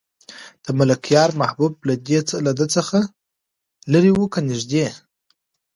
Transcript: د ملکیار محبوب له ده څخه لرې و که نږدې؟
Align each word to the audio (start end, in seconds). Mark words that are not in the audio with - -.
د 0.65 0.67
ملکیار 0.79 1.29
محبوب 1.41 1.73
له 2.47 2.51
ده 2.59 2.65
څخه 2.75 2.99
لرې 3.91 4.11
و 4.13 4.21
که 4.33 4.39
نږدې؟ 4.49 4.85